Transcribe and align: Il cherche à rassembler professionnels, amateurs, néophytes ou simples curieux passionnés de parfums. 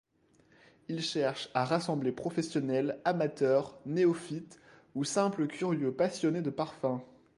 Il 0.87 0.99
cherche 1.03 1.49
à 1.53 1.63
rassembler 1.63 2.11
professionnels, 2.11 2.99
amateurs, 3.05 3.79
néophytes 3.85 4.59
ou 4.95 5.03
simples 5.03 5.45
curieux 5.45 5.93
passionnés 5.93 6.41
de 6.41 6.49
parfums. 6.49 7.01